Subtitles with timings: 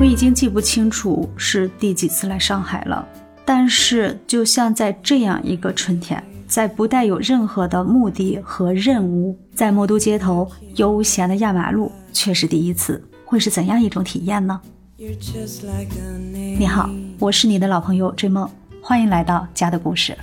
[0.00, 3.06] 我已经记不清楚是第几次来上海了，
[3.44, 14.58] 但是就像在这样一个春天，在不带有任何的目的和任务，在魔都街头悠闲的压马路，却是第一次，会是怎样一种体验呢？
[14.96, 20.16] 你好，我是你的老朋友追梦，欢迎来到家的故事。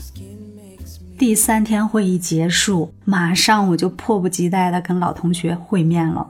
[1.19, 6.27] 第三天会议结束，马上我就迫不及待的跟老同学会面了。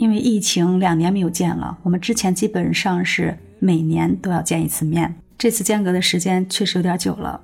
[0.00, 7.38] 因为疫情两年没有见了，我们之前基本上是每年都要见一次面，这次间隔的时间确实有点久了。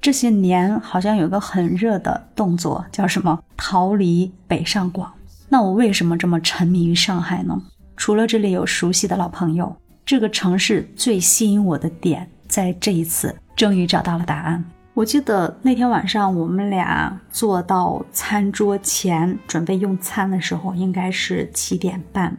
[0.00, 5.12] 这些年好像有个很热的动作，叫什么“逃离北上广”。
[5.50, 7.60] 那我为什么这么沉迷于上海呢？
[7.96, 9.74] 除了这里有熟悉的老朋友，
[10.06, 14.64] 这个城市最吸引我的点，在这一次终于找到了答案。
[14.94, 22.36] 我记得那天晚上，我们俩坐到餐桌前准备用餐的时候，应该是七点半。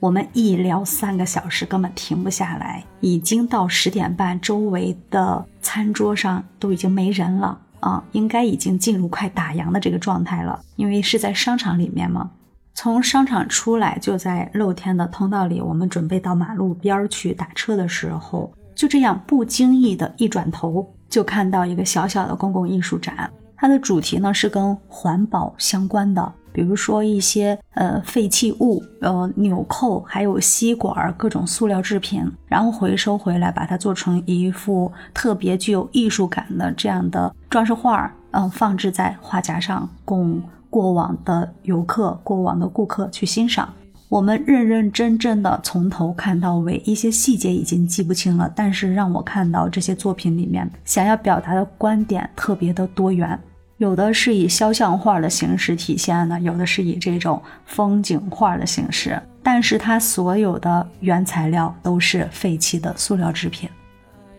[0.00, 2.82] 我们一聊三个小时，根本停不下来。
[3.00, 10.58] 已经到十点半，周围的餐桌上都已经没人了啊，应该已经进入快打烊的这个状态了。
[10.76, 12.30] 因为是在商场里面嘛，
[12.72, 15.60] 从商场出来就在露天的通道里。
[15.60, 20.94] 我们准备到马路边去打车的时候，就这样不经意的一转头。
[21.12, 43.68] 就看到一个小小的公共艺术展，它的主题呢是跟环保相关的，比如说一些呃废弃物、呃纽扣，还有吸管、各种塑料制品，然后回收回来，把它做成一幅特别具有艺术感的这样的装饰画儿，嗯，放置在画架上，供过往的游客、过往的顾客去欣赏。
[44.12, 53.40] 我们认认真真的从头看到尾，一些细节已经记不清了，但是让我看到这些作品里面想要表达的观点特别的多元，
[53.78, 63.66] 有的是以肖像画的形式体现的，有的是以这种风景画的形式，但是它所有的原材料都是废弃的塑料制品。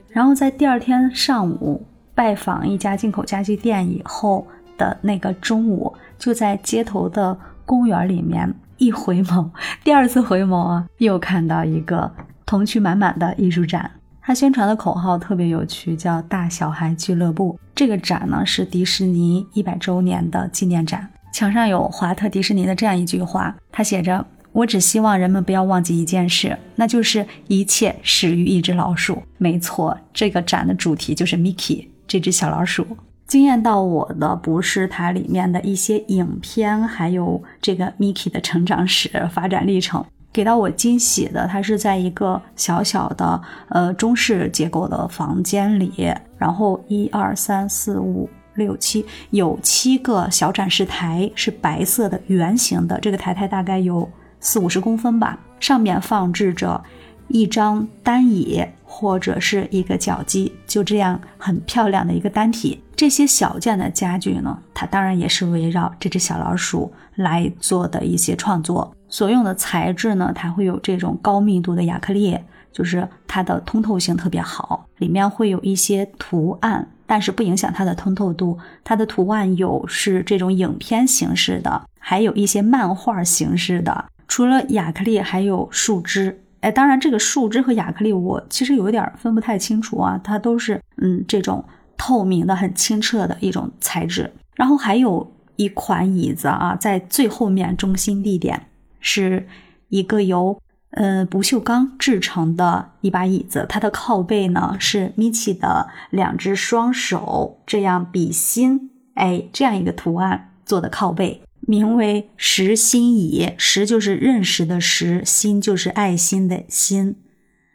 [0.07, 1.83] 然后在第二天上午
[2.13, 4.45] 拜访一家进口家具店以后
[4.78, 7.35] 的那个中午，就在街头的
[7.66, 8.53] 公园里面。
[8.83, 9.49] 一回眸，
[9.83, 12.11] 第二次回眸啊，又看到一个
[12.45, 13.89] 童趣满满的艺术展。
[14.21, 17.57] 他宣传的口号特别有趣，叫“大小孩俱乐部”。
[17.75, 32.85] 这个展呢是迪士尼一百周年的纪念展，墙上有华特迪士尼的这样一句话，他写着：“我只希望人们不要忘记一件事，那就是一切始于一只老鼠。”没错，这个展的主题就是 Mickey 这只小老鼠。
[33.33, 40.05] 惊艳到我的不是它里面的一些影片，还有这个 Mickey 的成长史、发展历程。
[40.31, 54.07] 给到我惊喜的，它是在一个小小的呃中式结构的房间里，然后一二三四五六七，有七个小展示台，是白色的圆形的，这个台台大概有
[54.39, 56.83] 四五十公分吧，上面放置着。
[57.29, 58.63] 一张单椅
[58.96, 62.80] 或者是一个脚机，就这样很漂亮的一个单体。
[62.96, 68.96] 这些小件的家具呢，它当然也是围绕这只小老鼠来做的一些创作。
[69.09, 72.38] 所用的材质呢，它会有这种高密度的亚克力，
[72.72, 74.86] 就是它的通透性特别好。
[75.00, 78.60] 里面会有一些图案，但是不影响它的通透度。
[78.84, 84.06] 它的图案有是这种影片形式的，还有一些漫画形式的。
[84.28, 86.43] 除了亚克力，还有树枝。
[86.63, 91.63] 哎，当然，这个树脂和亚克力我其实有一点分不太清楚啊，它都是嗯这种
[91.97, 94.31] 透明的、很清澈的一种材质。
[94.56, 98.68] 然后还有一款椅子啊，在最后面中心地点
[99.01, 99.46] 是
[99.90, 100.57] 一个由
[100.91, 111.41] 呃不锈钢制成的一把椅子，它的靠背呢是米奇的两只双手这样比心，哎，这样一个图案做的靠背。
[111.68, 117.16] 名为识心椅，识就是认识的识，心就是爱心的心。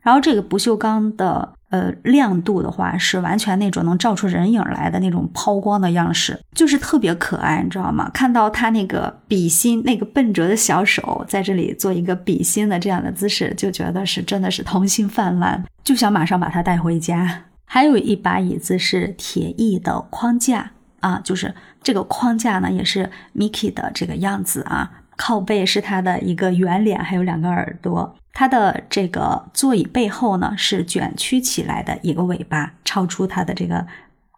[0.02, 8.10] 然后这个不锈钢的呃亮度的话，是完全那种能照出人影来的那种抛光的样式，就是特别可爱，你知道吗？
[8.14, 17.44] 看到他那个比心，那个笨拙的小手在这里做一个比心的这样的姿势，就觉得是真的是童心泛滥，就想马上把它带回家。
[17.66, 20.72] 还有一把椅子是铁艺的框架。
[21.00, 25.02] 啊，就是这个框架呢，也是 Mickey 的这个样子啊。
[25.16, 28.16] 靠背是它的一个圆脸，还有两个耳朵。
[28.32, 33.84] 它的这个座椅背后呢，是卷曲起来的一个尾巴，超出它的这个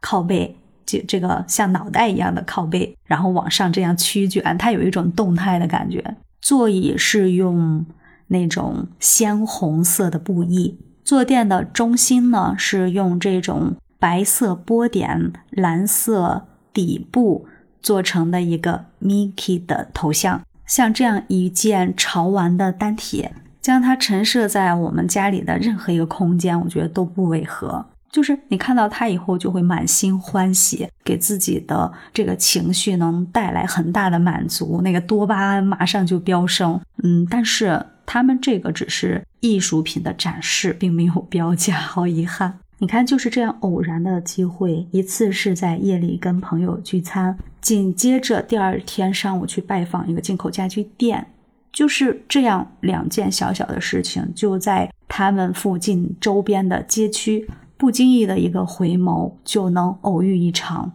[0.00, 6.02] 靠背，就这个像脑袋一样的靠背，然后往上这样曲卷，它有一种动态的感觉。
[6.40, 7.84] 座椅是用
[8.28, 16.46] 那种鲜红色的布艺，坐垫的中心呢是用这种白色波点，蓝色。
[16.72, 17.46] 底部
[17.82, 23.28] 做成的一个 Mickey 的头像，像这样一件潮玩的单体，
[23.60, 27.84] 将它陈设在我们家里的任何一个空间，我觉得都不违和。
[28.10, 36.80] 就是你看到它以后，就会满心欢喜，给自己的这个情绪能带来很大的满足，那个多巴胺马上就飙升。
[37.04, 42.58] 嗯，但是他们这个只是艺术品的展示，并没有标价，好遗憾。
[42.82, 51.26] 你看，就是这样偶然的机会，一次是在夜里跟朋友聚餐，紧接着第二天上午去拜访一个进口家具店，
[51.70, 57.46] 就是这样两件小小的事情，就在他们附近周边的街区，
[57.76, 60.90] 不经意的一个回眸，就能偶遇一场。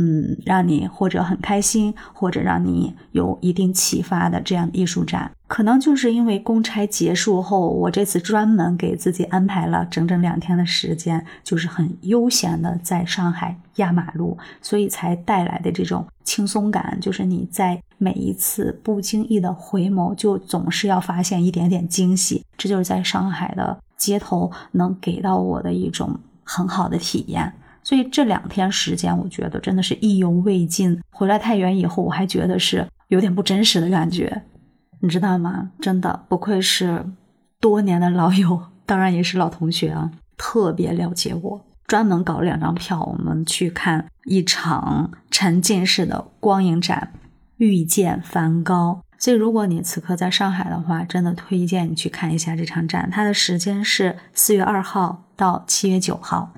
[0.00, 27.52] 嗯，让你或者很开心，或者让你有一定启发的这样的艺术展，可能就是因为公差结束后，我这次专门给自己安排了整整两天的时间，就是很悠闲的在上海压马路，所以才带来的这种轻松感，就是你在每一次不经意的回眸，就总是要发现一点点惊喜，这就是在上海的街头能给到我的一种很好的体验。
[27.88, 31.00] 所以这两天时间，我觉得真的是意犹未尽。
[31.08, 34.42] 回来太原以后，我还觉得是有点不真实的感觉，
[35.00, 35.70] 你知道吗？
[35.80, 37.02] 真的不愧是
[37.58, 41.64] 多年的老友，当然也是老同学啊， 特别了解我。
[41.86, 47.14] 专门搞了两张票，我们去看一场沉浸式的光影展
[47.56, 49.00] 《遇见梵高》。
[49.24, 53.08] 所以如果你此刻在上海的话，真的推荐你去看一下这场展。
[53.10, 56.52] 它的时间是四月二号到七月九号。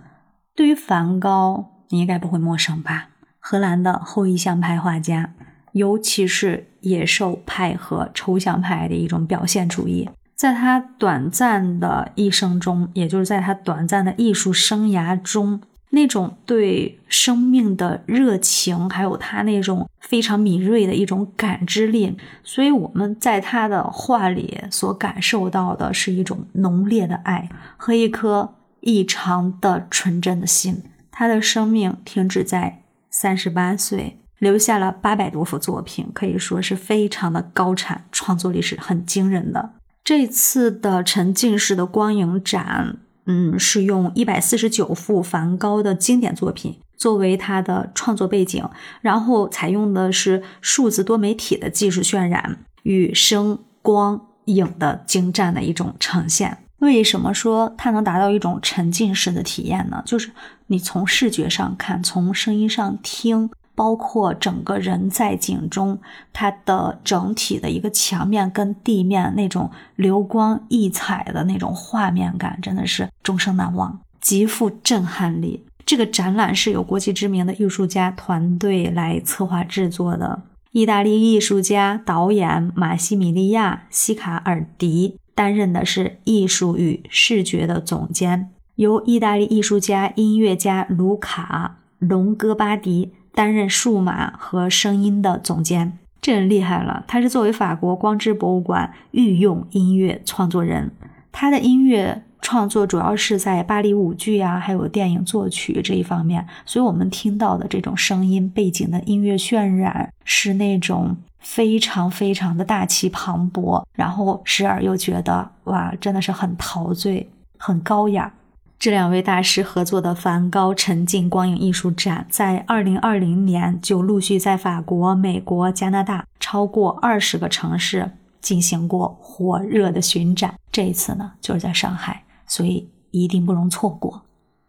[0.61, 3.09] 对于梵高，你应该不会陌生吧？
[3.39, 5.33] 荷兰的后意象派画家，
[5.73, 10.11] 尤其是野兽派和抽象派的一种表现主义。
[10.37, 15.63] 在他短暂的一生中，也就是在他短暂的艺术生涯中，
[15.93, 22.15] 那种对生命的热情，还有他那种非常敏锐的一种感知力，
[22.45, 27.49] 所以我们在他的画里所感受到的是一种浓烈的爱
[27.79, 28.57] 和一颗。
[28.81, 39.71] 异常的纯真的心，他的生命停止在三十八岁，留下了八百多幅作品，可以说是非常的高产，创作力是很惊人的。
[40.03, 48.67] 这次的沉浸式的光影展，嗯，是用一百四十九幅梵高的经典作品作为他的创作背景，
[49.03, 56.59] 然后采用的是数字多媒体的技术渲染与声光影的精湛的一种呈现。
[56.81, 60.03] 为什么说它能达到一种沉浸式的体验呢？
[60.05, 60.31] 就是
[60.67, 65.99] 你从视觉上看，从声音上听，包括整个人在景中，
[66.33, 75.65] 它的整体的一个墙面跟地面那种流光溢彩的那种画面感，真的是终生难忘，极富震撼力。
[75.85, 80.43] 这个展览是由国际知名的艺术家团队来策划制作的，
[80.73, 85.17] 意大利艺术家导演马西米利亚·西卡尔迪。
[85.41, 95.97] 担任的是艺术与视觉的总监，由意大利艺术家、音乐家卢卡·隆戈巴迪担任数码和声音的总监。
[96.21, 100.91] 这人厉害了，他是作为法国光之博物馆御用音乐创作人，
[101.33, 111.17] 他的音乐创作主要是在芭蕾舞剧啊，还有电影作曲这一方面，所以我们听到的这种声音背景的音乐渲染是那种。
[111.41, 118.33] 非常非常的大气磅礴，然后时而又觉得哇，真的是很陶醉、很高雅。
[118.79, 130.55] 这两位大师合作的梵高沉浸光影艺术展，在二零二零年就陆续在法国、美国、加拿大超过二十个城市进行过火热的巡展。
[130.73, 134.23] 这一次呢，就是在上海，所以一定不容错过。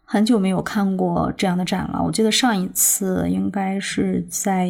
[0.04, 4.70] 很久没有看过这样的展了，我记得上一次应该是在。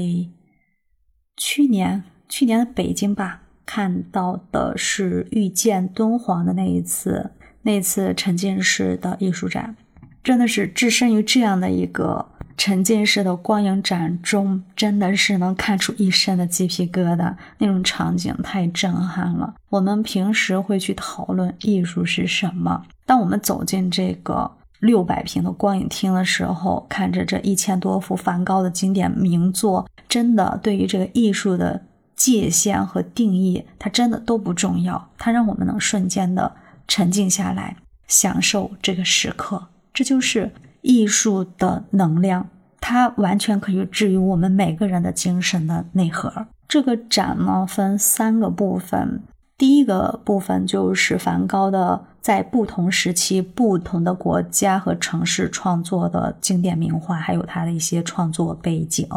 [1.38, 7.32] 去年，去年的北京吧，看到的是遇见敦煌的那一次，
[7.64, 9.76] 那次沉浸式的艺术展，
[10.24, 19.56] 真的是置身于这样的一个沉浸式的光影展中，真的是能看出一身的鸡皮疙瘩，那种场景太震撼了。
[19.70, 24.52] 我们平时会去讨论艺术是什么，当我们走进这个。
[24.82, 31.82] 六百平的光影厅的时候，看着这一千多幅梵高的经典名作，真的对于这个艺术的
[32.16, 35.10] 界限和定义，它真的都不重要。
[35.18, 36.52] 它让我们能瞬间的
[36.88, 39.68] 沉静下来，享受这个时刻。
[39.94, 46.48] 这就是艺术的能量，它完全可以治愈我们每个人的精神的内核。
[46.68, 49.22] 这个展呢，分三个部分。
[49.58, 59.08] 第一个部分就是梵高的在不同时期、不同的国家和城市创作的经典名画，还有他的一些创作背景。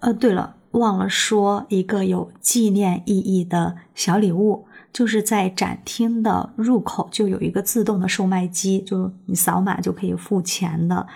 [0.00, 11.06] 呃，对了，忘了说一个有纪念意义的小礼物，就是在展厅的入口就有一个自动的售卖机，就你扫码就可以付钱的。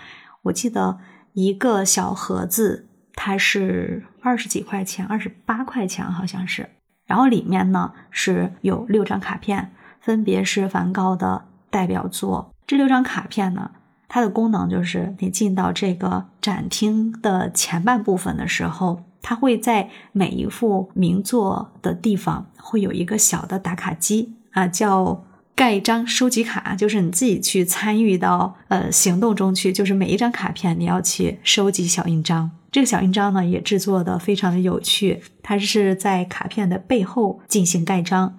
[0.43, 0.99] 我记得
[1.35, 6.71] 一个小盒子它是二十几块钱，二十八块钱好像是。
[7.07, 9.73] 然后里面呢是有六张卡片，
[10.05, 12.53] 分别是梵高的代表作。
[12.67, 13.71] 这六张卡片呢，
[14.07, 19.03] 它的功能就是你进到这个展厅的前半部分的时候。
[19.27, 32.51] 它会在每一幅名作的地方会有一个小的打卡机啊，叫盖章收集卡，就是你自己去参与到呃行动中去，就是每一张卡片你要去收集小印章。
[32.71, 38.37] 这个小印章呢也制作的非常的有趣，它是在卡片的背后进行盖章。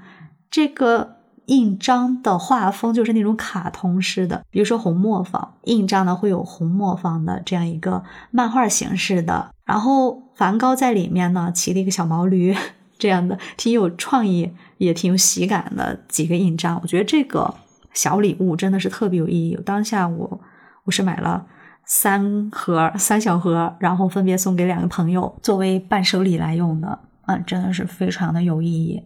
[0.52, 1.15] 这个
[1.48, 10.24] 印章的画风就是那种卡通式的，比如说红磨坊印章呢会有红磨坊的这样一个漫画形式的，然后。
[10.36, 12.54] 梵高在里面呢，骑了一个小毛驴，
[12.98, 16.78] 这样的挺有创意，也挺有喜感的几个印章。
[16.82, 17.56] 我觉得这个
[17.94, 19.58] 小礼物真的是特别有意义。
[19.66, 20.42] 当下我
[20.84, 21.46] 我是买了
[21.86, 27.00] 三盒三小盒，然后分别送给两个朋友作为伴手礼来用的。
[27.28, 29.02] 嗯，真的是非常的有意义。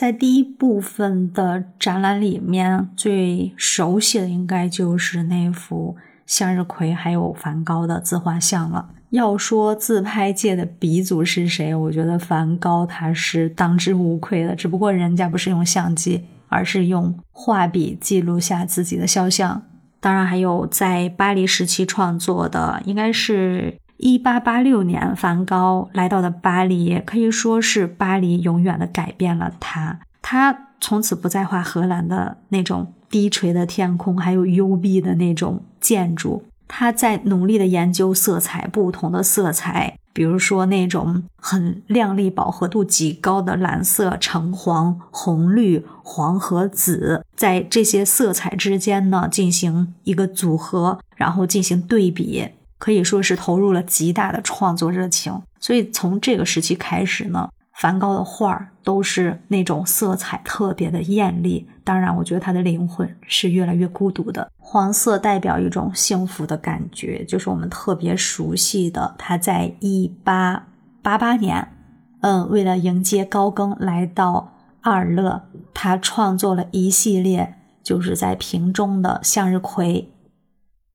[0.00, 8.88] 在第一部分的展览里面，最熟悉的应该就是那幅向日葵还有梵高的自画像了。
[9.10, 14.56] 要说自拍界的鼻祖是谁，我觉得梵高他是当之无愧的。
[14.56, 19.60] 只不过人家不是用相机，而是用画笔记录下自己的肖像。
[20.00, 30.00] 当然还有在巴黎时期创作的，应该是一八八六年，梵高来到了巴黎，可以说是巴黎永远的改变了他。
[30.22, 36.42] 他从此不再画荷兰的那种低垂的天空，还有幽闭的那种建筑。
[36.66, 52.48] 他在努力的研究色彩，不同的色彩，比如说那种很亮丽、饱和度极高的蓝色、橙黄、红绿、黄和紫，在这些色彩之间呢进行一个组合，然后进行对比，
[52.80, 55.40] 可以说是投入了极大的创作热情。
[55.60, 57.48] 所以从这个时期开始呢。
[57.72, 64.46] 梵高的画儿都是那种色彩特别的艳丽，当然，我觉得他的灵魂是越来越孤独的。
[64.58, 69.14] 黄色代表一种幸福的感觉，就是我们特别熟悉的。
[69.16, 70.66] 他在一八
[71.00, 71.72] 八八年，
[72.20, 80.12] 嗯，为了迎接高更来到阿尔勒，他创作了一系列就是在瓶中的向日葵。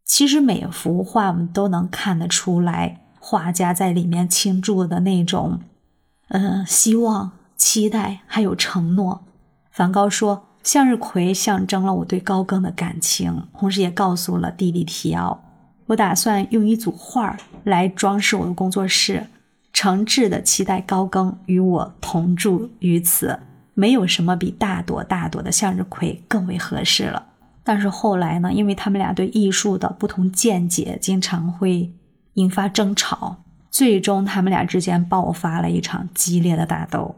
[0.06, 5.60] 其实每幅画我们都能看得出来，画家在里面倾注的那种。
[6.30, 9.24] 嗯，希望、期待还有承诺。
[9.72, 15.44] 梵高说：“向日葵象征了我对高更的感情，同时也告诉了弟弟提奥，
[15.88, 19.28] 我打算用一组画来装饰我的工作室，
[19.74, 23.40] 诚挚的期待高更与我同住于此。
[23.74, 27.26] 没有什么比大朵大朵的向日葵更为合适了。”
[27.66, 28.54] 但是后来呢？
[28.54, 31.92] 因为他们俩对艺术的不同见解，经常会
[32.36, 33.38] 引发争吵。
[33.72, 37.16] 最终，他们俩之间爆发了一场激烈的打斗。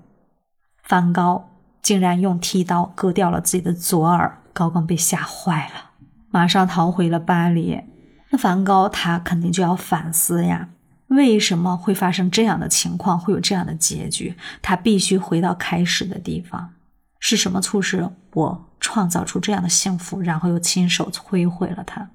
[0.83, 1.49] 梵高
[1.81, 5.91] 竟然用剃刀割掉了自己的左耳，高更被吓坏了，
[6.31, 7.81] 马上逃回了巴黎。
[8.29, 10.69] 那梵高他肯定就要反思呀，
[11.07, 14.35] 为什么会发生这样的情况，会有这样的结局？
[14.61, 16.69] 他必须回到开始的地方，
[17.19, 22.07] 是什么促使我创造出这样的幸福，然后又亲手摧毁了它？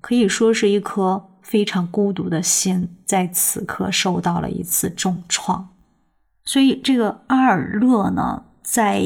[0.00, 1.30] 可以说是一颗。
[1.46, 5.68] 非常孤独的心在此刻受到了一次重创，
[6.42, 9.00] 所以这个阿尔勒呢，在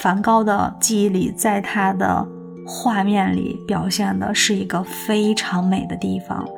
[0.00, 2.26] 梵高的记忆里，在他的
[2.66, 6.48] 画面里表现的是一个非常美的地方。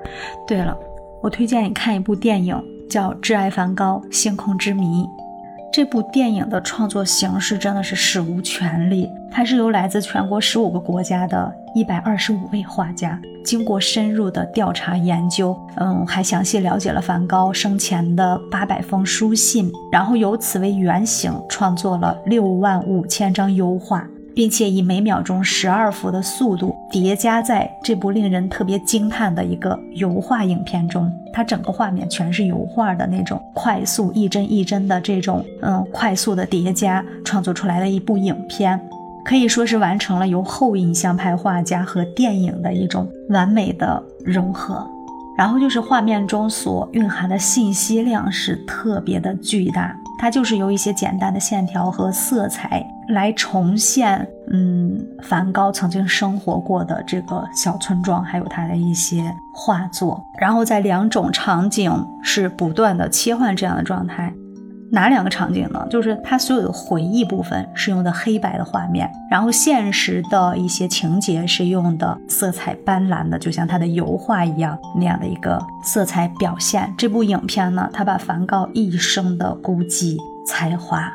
[0.46, 0.78] 对了，
[1.20, 2.56] 我推荐你看一部电影，
[2.88, 5.02] 叫《挚爱梵高：星空之谜》。
[5.74, 24.08] 这部电影的创作形式真的是史无前例，它是由来自全国十五个国家的一百二十五位画家，经过深入的调查研究，嗯，还详细了解了梵高生前的八百封书信，然后由此为原型创作了六万五千张油画。
[24.34, 38.80] 并且以每秒钟十二幅的速度叠加在这部令人特别惊叹的一个油画影片中，它整个画面全是油画的那种快速一帧一帧的这种嗯快速的叠加创作出来的一部影片，
[39.24, 44.84] 可以说是完成了由后印象派画家和电影的一种完美的融合。
[45.36, 52.86] 然后就是画面中所蕴含的信息量是特别的巨大，它就是由一些简单的线条和色彩。
[53.08, 60.22] 来重现，嗯，梵高曾经生活过的这个小村庄，还有他的一些画作。
[60.38, 61.92] 然后在两种场景
[62.22, 64.32] 是不断的切换这样的状态。
[64.90, 65.84] 哪两个场景呢？
[65.90, 76.94] 就是他所有的回忆部分是用的黑白的画面，然后现实的一些情节是用的色彩斑斓的，就像他的油画一样那样的一个色彩表现。
[76.96, 81.10] 这部影片呢，他把梵高一生的孤寂、才华、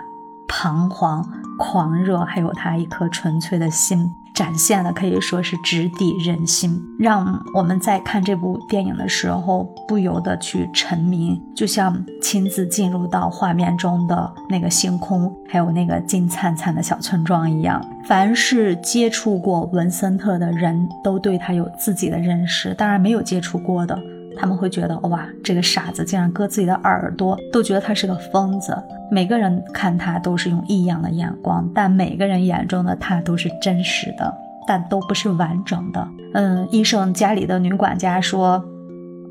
[0.45, 1.25] 彷徨、
[1.59, 4.09] 狂热，还有他一颗纯粹的心。
[4.31, 17.85] 展现的可以说是直抵人心，让我们在看这部电影的时候不由得去沉迷，就像亲自进入到画面中的那个星空，还有那个金灿灿的小村庄一样。
[18.05, 23.99] 凡是接触过文森特的人都对他有自己的认识，当然没有接触过的。
[24.39, 28.75] 他们会觉得哇，这个傻子竟然割自己的耳朵，都觉得他是个疯子。
[29.11, 34.33] 每个人看他都是用异样的眼光，但每个人眼中的他都是真实的，
[34.65, 36.07] 但都不是完整的。
[36.35, 38.63] 嗯，医生家里的女管家说，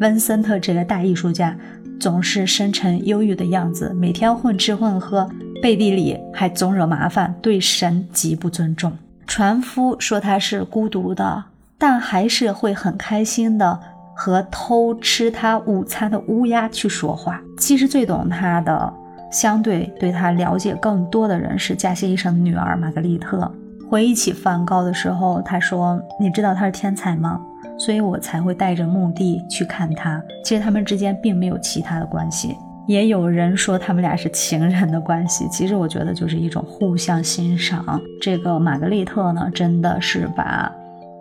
[0.01, 1.57] 温森特这个大艺术家
[1.99, 5.27] 总是深沉忧郁的样子，每天混吃混喝，
[5.63, 8.93] 背地里还总惹麻烦，对神极不尊重。
[9.27, 11.45] 船夫说他是孤独的，
[11.79, 13.81] 但还是会很开心的。
[14.21, 17.41] 和偷吃他午餐的乌鸦去说话。
[17.57, 18.93] 其实最懂他的，
[19.31, 23.49] 相对对他了解更多的人是加西医生的女儿玛格丽特。
[23.89, 27.41] 回忆起梵高的时候，他说：“你知道他是天才吗？
[27.79, 30.21] 所以我才会带着目的去看他。
[30.45, 32.57] 其实他们之间并没有其他的关系。
[32.89, 35.47] 也有人说他们俩是情人的关系。
[35.49, 38.01] 其实我觉得就是一种互相欣赏。
[38.21, 40.73] 这个玛格丽特呢，真的是把。”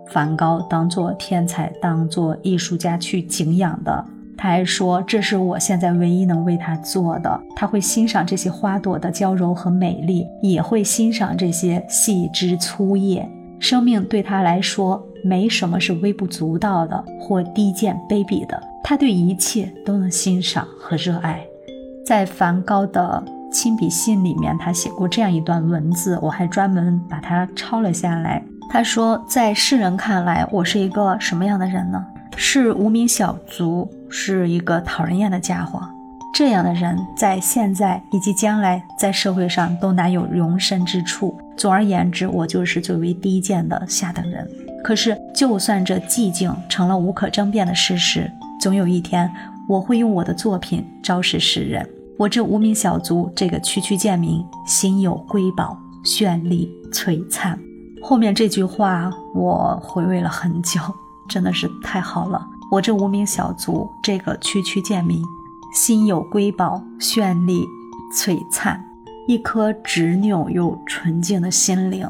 [0.10, 4.06] 梵高当做天才，当做艺术家去敬仰的。
[4.38, 13.28] 他还说：“这是我现在唯一能为他做的。”他会欣赏这些花朵的娇柔和美丽，也会欣赏这些细枝粗叶。
[13.60, 18.62] 生命对他来说，没什么是微不足道的或低贱卑鄙的。
[18.84, 21.44] 他对一切都能欣赏和热爱。
[22.06, 28.44] 在梵高的亲笔信里面，他写过这样一段文字，我还专门把它抄了下来。
[28.70, 32.06] 他说，在世人看来，我是一个什么样的人呢？
[32.36, 35.82] 是无名小卒，是一个讨人厌的家伙。
[36.34, 41.36] 这样的人在现在以及将来在社会上都难有容身之处。
[41.56, 44.48] 总而言之，我就是最为低贱的下等人。
[44.84, 49.32] 可是，就算这寂静成了无可争辩的事实，总有一天
[49.68, 51.88] 我会用我的作品昭示世人：
[52.20, 57.58] 我这无名小卒，这个区区贱民，心有瑰宝，绚丽璀璨。
[58.02, 60.80] 后面这句话我回味了很久，
[61.28, 62.48] 真的是太好了。
[62.72, 65.22] 我这无名小卒，这个区区贱民，
[65.74, 67.66] 心有瑰宝，绚丽
[68.14, 68.84] 璀璨，
[69.28, 72.08] 一颗执拗又纯净的心灵，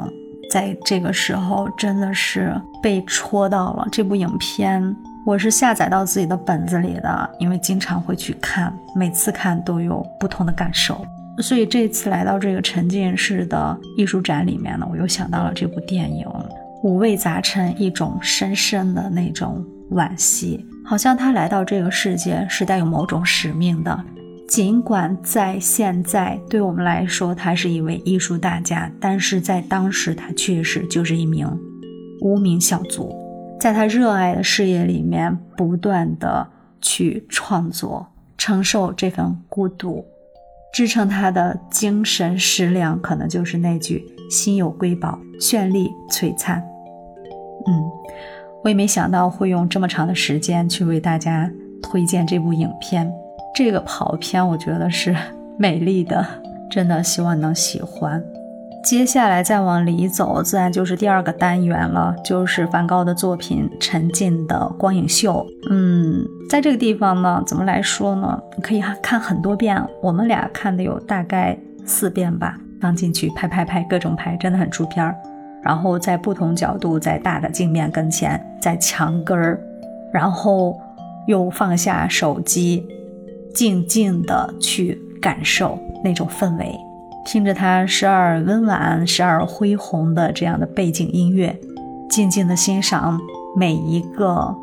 [0.51, 3.87] 在这个时候真的是被戳到了。
[3.91, 4.95] 这部影片
[5.25, 11.05] 我是下载到自己的本子里的，因为经常会去看，每次看都有不同的感受。
[11.39, 16.25] 所以这次来到这个沉浸式的艺术展里面呢，我又想到了这部电影，
[16.83, 24.03] 五味杂陈，一种深深的那种惋惜，好像他来到这个世界是带有某种使命的。
[24.47, 31.47] 尽管在现在对我们来说他是一位艺术大家，但是在当时他确实就是一名
[32.21, 33.13] 无名小卒，
[33.59, 36.47] 在他热爱的事业里面不断的
[36.81, 40.03] 去创作，承受这份孤独。
[40.73, 46.63] 支撑他的精神食粮，可能就是那句“心有瑰宝，绚丽璀璨”。
[47.67, 47.83] 嗯，
[48.63, 51.49] 我也没想到会用这么长的时间去为大家
[51.81, 53.11] 推荐这部影片。
[53.55, 55.15] 这个跑片，我觉得是
[55.57, 56.25] 美丽的，
[56.69, 58.23] 真的希望能喜欢。
[58.87, 65.45] 接下来再往里走，自然就是第二个单元了，就是梵高的作品《沉浸的光影秀》。
[65.69, 68.41] 嗯，在这个地方呢，怎么来说呢？
[68.63, 72.57] 可以看很多遍，我们俩看的有大概四遍吧。
[72.79, 75.13] 刚进去拍拍拍，各种拍，真的很出片儿。
[75.61, 79.59] 然后在不同角度，在大的镜面跟前，在墙根儿，
[80.13, 80.73] 然后
[81.27, 82.87] 又放下手机，
[83.53, 86.73] 静静的去感受那种氛围。
[87.27, 91.59] 听着它时而温婉、时而恢宏的这样的背景音乐，
[92.09, 93.19] 静静的欣赏
[93.53, 94.55] 每一个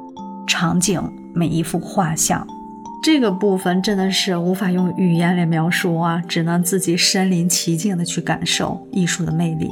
[0.46, 0.98] 场景、
[1.34, 2.46] 每一幅画像，
[3.02, 9.70] 这个部分真的是无法用语言来描述啊，只能自己身临其境的去感受艺术的魅力。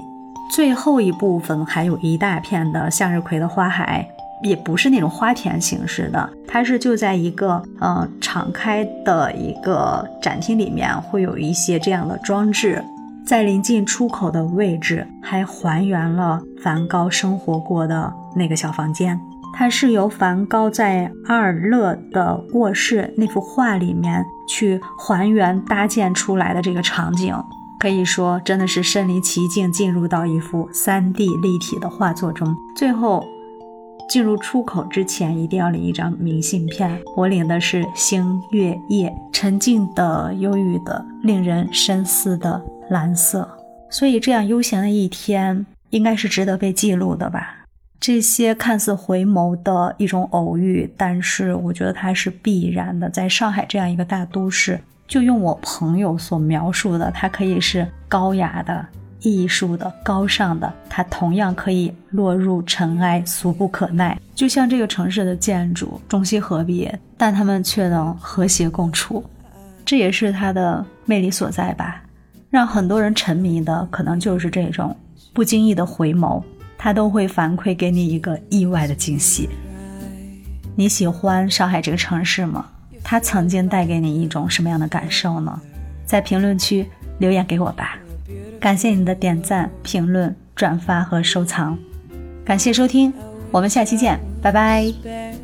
[0.55, 4.07] 最后一部分还有一大片的向日葵的花海。
[4.43, 12.83] 也不是那种花田形式的，它是就在一个呃敞开的一个展厅里面，会有一些这样的装置，
[13.27, 19.19] 在临近出口的位置还还原了梵高生活过的那个小房间。
[19.55, 27.37] 它是由梵高在阿尔勒的卧室那幅画里面去还原搭建出来的这个场景，
[27.79, 32.57] 可以说真的是身临其境，进入到一幅 3D 立体的画作中。
[32.75, 33.23] 最后
[34.09, 37.01] 进入出口之前，一定要领一张明信片。
[37.17, 43.49] 我领的是星月夜，沉静的、忧郁的、令人深思的蓝色。
[43.91, 47.59] 所以这样悠闲的一天，应该是值得被记录的吧。
[48.01, 53.09] 这些看似回眸的一种偶遇，但是我觉得它是必然的。
[53.09, 58.85] 在上海这样一个大都市，就用我朋友所描述的，它可以是高雅的、
[59.23, 64.19] 艺术的、高尚的，它同样可以落入尘埃，俗不可耐。
[64.35, 69.25] 就像这个城市的建筑，中西合璧，但它们却能和谐共处，
[69.85, 72.03] 这也是它的魅力所在吧。
[72.51, 74.95] 让很多人沉迷的，可能就是这种
[75.33, 76.43] 不经意的回眸。
[76.77, 79.49] 它都会反馈给你一个意外的惊喜。
[80.75, 82.67] 你喜欢上海这个城市吗？
[83.05, 85.61] 它曾经带给你一种什么样的感受呢？
[86.05, 86.85] 在评论区
[87.19, 87.97] 留言给我吧。
[88.63, 91.77] 感谢你的点赞、评论、转发和收藏。
[92.45, 93.13] 感谢收听，
[93.51, 95.42] 我们下期见，拜拜。